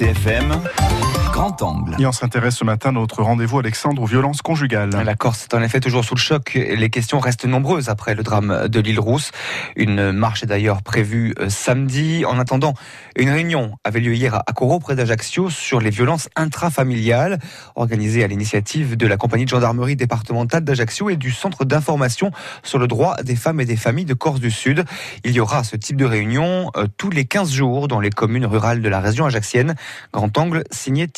RCFM 0.00 1.19
Grand 1.40 1.62
Angle. 1.62 1.96
Et 1.98 2.04
on 2.04 2.12
s'intéresse 2.12 2.56
ce 2.56 2.64
matin 2.64 2.90
à 2.90 2.92
notre 2.92 3.22
rendez-vous 3.22 3.60
Alexandre 3.60 4.02
aux 4.02 4.06
violences 4.06 4.42
conjugales. 4.42 4.90
La 4.90 5.14
Corse 5.14 5.44
est 5.44 5.54
en 5.54 5.62
effet 5.62 5.80
toujours 5.80 6.04
sous 6.04 6.14
le 6.14 6.20
choc. 6.20 6.52
Les 6.52 6.90
questions 6.90 7.18
restent 7.18 7.46
nombreuses 7.46 7.88
après 7.88 8.14
le 8.14 8.22
drame 8.22 8.68
de 8.68 8.78
l'île 8.78 9.00
Rousse. 9.00 9.30
Une 9.74 10.12
marche 10.12 10.42
est 10.42 10.46
d'ailleurs 10.46 10.82
prévue 10.82 11.32
euh, 11.40 11.48
samedi. 11.48 12.26
En 12.26 12.38
attendant, 12.38 12.74
une 13.16 13.30
réunion 13.30 13.78
avait 13.84 14.00
lieu 14.00 14.14
hier 14.14 14.34
à 14.34 14.52
Coro, 14.52 14.80
près 14.80 14.96
d'Ajaccio, 14.96 15.48
sur 15.48 15.80
les 15.80 15.88
violences 15.88 16.28
intrafamiliales, 16.36 17.38
organisée 17.74 18.22
à 18.22 18.26
l'initiative 18.26 18.98
de 18.98 19.06
la 19.06 19.16
compagnie 19.16 19.46
de 19.46 19.50
gendarmerie 19.50 19.96
départementale 19.96 20.62
d'Ajaccio 20.62 21.08
et 21.08 21.16
du 21.16 21.30
centre 21.30 21.64
d'information 21.64 22.32
sur 22.62 22.78
le 22.78 22.86
droit 22.86 23.16
des 23.22 23.36
femmes 23.36 23.62
et 23.62 23.64
des 23.64 23.76
familles 23.76 24.04
de 24.04 24.12
Corse 24.12 24.40
du 24.40 24.50
Sud. 24.50 24.84
Il 25.24 25.32
y 25.32 25.40
aura 25.40 25.64
ce 25.64 25.76
type 25.76 25.96
de 25.96 26.04
réunion 26.04 26.70
euh, 26.76 26.86
tous 26.98 27.08
les 27.08 27.24
15 27.24 27.50
jours 27.50 27.88
dans 27.88 28.00
les 28.00 28.10
communes 28.10 28.44
rurales 28.44 28.82
de 28.82 28.88
la 28.90 29.00
région 29.00 29.24
ajaxienne. 29.24 29.74
Grand 30.12 30.36
angle 30.36 30.64
signé 30.70 31.08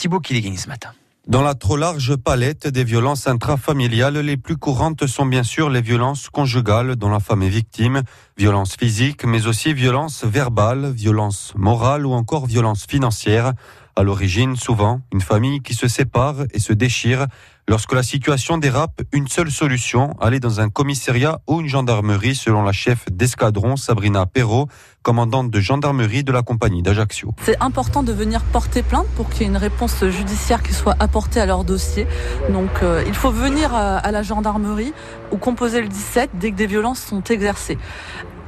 Dans 1.28 1.42
la 1.42 1.54
trop 1.54 1.76
large 1.76 2.16
palette 2.16 2.66
des 2.66 2.82
violences 2.82 3.28
intrafamiliales, 3.28 4.18
les 4.18 4.36
plus 4.36 4.56
courantes 4.56 5.06
sont 5.06 5.24
bien 5.24 5.44
sûr 5.44 5.70
les 5.70 5.80
violences 5.80 6.28
conjugales 6.28 6.96
dont 6.96 7.10
la 7.10 7.20
femme 7.20 7.42
est 7.42 7.48
victime, 7.48 8.02
violences 8.36 8.76
physiques, 8.76 9.24
mais 9.24 9.46
aussi 9.46 9.74
violences 9.74 10.24
verbales, 10.24 10.90
violences 10.90 11.52
morales 11.56 12.06
ou 12.06 12.12
encore 12.12 12.46
violences 12.46 12.86
financières. 12.86 13.52
À 13.94 14.02
l'origine, 14.04 14.56
souvent, 14.56 15.02
une 15.12 15.20
famille 15.20 15.60
qui 15.60 15.74
se 15.74 15.86
sépare 15.86 16.36
et 16.52 16.58
se 16.58 16.72
déchire. 16.72 17.26
Lorsque 17.68 17.92
la 17.92 18.02
situation 18.02 18.56
dérape, 18.56 19.02
une 19.12 19.28
seule 19.28 19.50
solution, 19.50 20.16
aller 20.18 20.40
dans 20.40 20.60
un 20.60 20.70
commissariat 20.70 21.40
ou 21.46 21.60
une 21.60 21.68
gendarmerie, 21.68 22.34
selon 22.34 22.64
la 22.64 22.72
chef 22.72 23.04
d'escadron 23.12 23.76
Sabrina 23.76 24.24
Perrault, 24.24 24.66
commandante 25.02 25.50
de 25.50 25.60
gendarmerie 25.60 26.24
de 26.24 26.32
la 26.32 26.42
compagnie 26.42 26.82
d'Ajaccio. 26.82 27.34
C'est 27.42 27.60
important 27.62 28.02
de 28.02 28.12
venir 28.12 28.42
porter 28.44 28.82
plainte 28.82 29.06
pour 29.14 29.28
qu'il 29.28 29.42
y 29.42 29.44
ait 29.44 29.48
une 29.48 29.58
réponse 29.58 30.04
judiciaire 30.06 30.62
qui 30.62 30.72
soit 30.72 30.96
apportée 30.98 31.40
à 31.40 31.46
leur 31.46 31.64
dossier. 31.64 32.06
Donc 32.50 32.82
euh, 32.82 33.04
il 33.06 33.14
faut 33.14 33.30
venir 33.30 33.74
à, 33.74 33.98
à 33.98 34.10
la 34.10 34.22
gendarmerie 34.22 34.94
ou 35.30 35.36
composer 35.36 35.82
le 35.82 35.88
17 35.88 36.30
dès 36.34 36.50
que 36.50 36.56
des 36.56 36.66
violences 36.66 37.00
sont 37.00 37.22
exercées. 37.24 37.78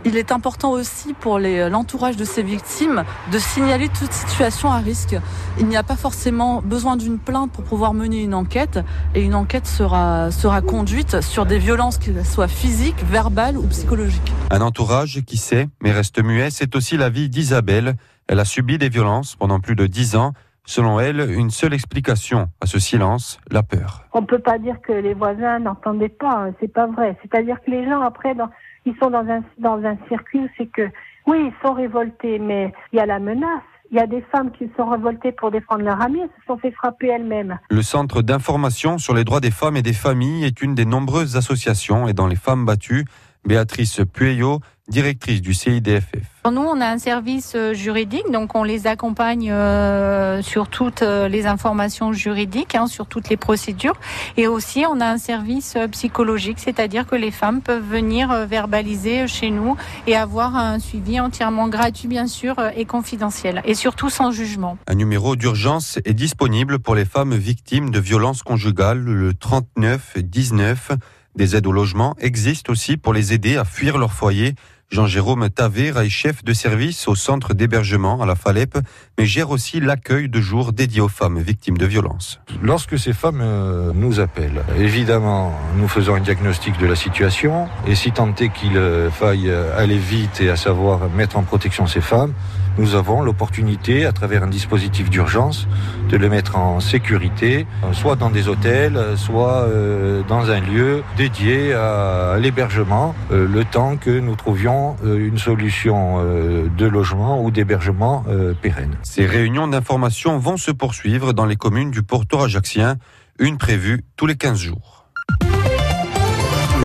Il 0.06 0.19
est 0.19 0.33
important 0.33 0.72
aussi 0.72 1.14
pour 1.14 1.38
l'entourage 1.38 2.19
de 2.19 2.24
ces 2.24 2.42
victimes 2.42 3.05
de 3.33 3.38
signaler 3.38 3.88
toute 3.88 4.12
situation 4.12 4.70
à 4.70 4.77
risque. 4.77 5.16
Il 5.58 5.66
n'y 5.66 5.78
a 5.78 5.83
pas 5.83 5.96
forcément 5.96 6.61
besoin 6.61 6.96
d'une 6.96 7.19
plainte 7.19 7.50
pour 7.52 7.64
pouvoir 7.64 7.94
mener 7.94 8.22
une 8.22 8.34
enquête 8.34 8.80
et 9.14 9.22
une 9.22 9.34
enquête 9.34 9.66
sera, 9.66 10.30
sera 10.30 10.61
conduite 10.61 11.22
sur 11.22 11.46
des 11.46 11.58
violences, 11.58 11.96
qu'elles 11.96 12.27
soient 12.27 12.48
physiques, 12.48 13.02
verbales 13.05 13.56
ou 13.56 13.66
psychologiques. 13.69 14.33
Un 14.50 14.61
entourage 14.61 15.22
qui 15.27 15.38
sait 15.38 15.69
mais 15.83 15.91
reste 15.91 16.22
muet, 16.22 16.50
c'est 16.50 16.77
aussi 16.77 16.98
la 16.98 17.08
vie 17.08 17.30
d'Isabelle. 17.30 17.94
Elle 18.28 18.41
a 18.41 18.44
subi 18.44 18.77
des 18.77 18.91
violences 18.91 19.36
pendant 19.36 19.58
plus 19.58 19.74
de 19.74 19.86
dix 19.86 20.16
ans. 20.16 20.33
Selon 20.66 20.98
elle, 20.98 21.20
une 21.30 21.50
seule 21.50 21.74
explication 21.74 22.48
à 22.61 22.66
ce 22.66 22.78
silence, 22.78 23.39
la 23.50 23.62
peur. 23.62 24.05
On 24.14 24.22
ne 24.22 24.27
peut 24.27 24.39
pas 24.39 24.58
dire 24.58 24.80
que 24.80 24.92
les 24.92 25.12
voisins 25.12 25.58
n'entendaient 25.58 26.08
pas, 26.08 26.48
c'est 26.58 26.72
pas 26.72 26.86
vrai. 26.86 27.18
C'est-à-dire 27.20 27.56
que 27.64 27.70
les 27.70 27.84
gens, 27.84 28.00
après, 28.00 28.34
dans, 28.34 28.48
ils 28.86 28.94
sont 29.02 29.10
dans 29.10 29.27
un, 29.28 29.42
dans 29.58 29.82
un 29.84 29.96
circuit 30.08 30.40
où 30.40 30.48
c'est 30.56 30.66
que, 30.66 30.88
oui, 31.27 31.50
ils 31.50 31.66
sont 31.66 31.74
révoltés, 31.74 32.38
mais 32.38 32.72
il 32.92 32.96
y 32.96 33.00
a 33.00 33.06
la 33.06 33.18
menace. 33.18 33.62
Il 33.90 33.98
y 33.98 34.00
a 34.00 34.06
des 34.06 34.22
femmes 34.32 34.50
qui 34.50 34.68
sont 34.77 34.88
révoltées 34.88 35.32
pour 35.32 35.50
défendre 35.50 35.82
leur 35.82 36.00
ami, 36.00 36.20
elles 36.20 36.28
se 36.40 36.46
sont 36.46 36.56
fait 36.56 36.72
frapper 36.72 37.08
elles-mêmes. 37.08 37.58
Le 37.70 37.82
Centre 37.82 38.22
d'information 38.22 38.98
sur 38.98 39.14
les 39.14 39.24
droits 39.24 39.40
des 39.40 39.50
femmes 39.50 39.77
et 39.77 39.82
des 39.82 39.92
familles 39.92 40.44
est 40.44 40.62
une 40.62 40.74
des 40.74 40.86
nombreuses 40.86 41.36
associations 41.36 42.08
et 42.08 42.12
dans 42.12 42.27
les 42.27 42.36
femmes 42.36 42.64
battues, 42.64 43.05
Béatrice 43.46 44.00
Pueyo 44.12 44.60
directrice 44.88 45.40
du 45.40 45.54
CIDFF. 45.54 46.04
Nous, 46.50 46.60
on 46.60 46.80
a 46.82 46.86
un 46.86 46.98
service 46.98 47.54
euh, 47.56 47.72
juridique, 47.72 48.30
donc 48.30 48.54
on 48.54 48.64
les 48.64 48.86
accompagne 48.86 49.50
euh, 49.50 50.42
sur 50.42 50.68
toutes 50.68 51.00
euh, 51.00 51.27
les 51.27 51.46
informations 51.46 52.12
juridiques, 52.12 52.74
hein, 52.74 52.86
sur 52.86 53.06
toutes 53.06 53.30
les 53.30 53.38
procédures. 53.38 53.98
Et 54.36 54.46
aussi, 54.46 54.84
on 54.86 55.00
a 55.00 55.06
un 55.06 55.16
service 55.16 55.78
psychologique, 55.90 56.58
c'est-à-dire 56.58 57.06
que 57.06 57.16
les 57.16 57.30
femmes 57.30 57.62
peuvent 57.62 57.82
venir 57.82 58.46
verbaliser 58.46 59.27
chez 59.27 59.50
nous 59.50 59.77
et 60.06 60.17
avoir 60.17 60.55
un 60.55 60.78
suivi 60.78 61.18
entièrement 61.18 61.68
gratuit, 61.68 62.08
bien 62.08 62.27
sûr, 62.27 62.56
et 62.77 62.84
confidentiel. 62.84 63.62
Et 63.64 63.74
surtout 63.74 64.11
sans 64.11 64.33
jugement. 64.33 64.77
Un 64.86 64.96
numéro 64.96 65.34
d'urgence 65.34 65.98
est 66.05 66.14
disponible 66.14 66.78
pour 66.78 66.94
les 66.94 67.06
femmes 67.06 67.34
victimes 67.34 67.90
de 67.90 68.00
violences 68.00 68.42
conjugales, 68.42 69.00
le 69.00 69.33
39 69.33 70.18
19. 70.18 70.90
Des 71.36 71.56
aides 71.56 71.67
au 71.67 71.73
logement 71.73 72.14
existent 72.20 72.70
aussi 72.70 72.96
pour 72.96 73.12
les 73.12 73.33
aider 73.33 73.56
à 73.56 73.64
fuir 73.64 73.98
leur 73.98 74.12
foyer. 74.12 74.55
Jean-Jérôme 74.90 75.48
Taver 75.50 75.92
est 75.96 76.08
chef 76.08 76.45
de 76.45 76.52
service 76.52 77.08
au 77.08 77.14
centre 77.14 77.55
d'hébergement 77.55 78.22
à 78.22 78.27
la 78.27 78.34
Falep, 78.34 78.78
mais 79.18 79.27
gère 79.27 79.50
aussi 79.50 79.80
l'accueil 79.80 80.28
de 80.28 80.40
jour 80.40 80.72
dédié 80.72 81.00
aux 81.00 81.08
femmes 81.08 81.40
victimes 81.40 81.78
de 81.78 81.86
violences. 81.86 82.40
Lorsque 82.62 82.98
ces 82.98 83.12
femmes 83.12 83.40
euh, 83.42 83.92
nous 83.94 84.20
appellent, 84.20 84.62
évidemment, 84.78 85.52
nous 85.77 85.89
faisons 85.89 86.14
un 86.14 86.20
diagnostic 86.20 86.78
de 86.78 86.86
la 86.86 86.96
situation, 86.96 87.68
et 87.86 87.94
si 87.94 88.12
tant 88.12 88.34
est 88.36 88.50
qu'il 88.50 88.77
euh, 88.77 89.11
faille 89.11 89.50
aller 89.77 89.98
vite 89.98 90.40
et 90.40 90.50
à 90.50 90.56
savoir 90.56 91.11
mettre 91.11 91.36
en 91.36 91.42
protection 91.42 91.86
ces 91.86 92.00
femmes, 92.00 92.34
nous 92.77 92.96
avons 92.96 93.23
l'opportunité, 93.23 94.05
à 94.05 94.12
travers 94.12 94.42
un 94.42 94.48
dispositif 94.48 95.08
d'urgence, 95.08 95.68
de 96.08 96.17
les 96.17 96.28
mettre 96.28 96.56
en 96.56 96.80
sécurité, 96.80 97.67
soit 97.92 98.17
dans 98.17 98.30
des 98.30 98.48
hôtels, 98.48 98.98
soit 99.17 99.62
euh, 99.62 100.23
dans 100.28 100.50
un 100.50 100.61
lieu 100.61 101.02
dédié 101.17 101.73
à 101.73 102.36
l'hébergement, 102.39 103.14
euh, 103.30 103.46
le 103.46 103.64
temps 103.64 103.96
que 103.96 104.11
nous 104.11 104.34
trouvions 104.34 104.73
euh, 105.05 105.29
une 105.29 105.39
solution 105.39 106.23
de 106.23 106.86
logement 106.86 107.42
ou 107.42 107.51
d'hébergement 107.51 108.24
pérenne. 108.61 108.96
Ces 109.02 109.27
réunions 109.27 109.68
d'information 109.68 110.39
vont 110.39 110.57
se 110.57 110.70
poursuivre 110.70 111.33
dans 111.33 111.46
les 111.46 111.57
communes 111.57 111.90
du 111.90 112.02
pourtour 112.02 112.42
ajaxien, 112.42 112.96
une 113.39 113.58
prévue 113.58 114.05
tous 114.17 114.27
les 114.27 114.36
15 114.36 114.58
jours. 114.58 115.07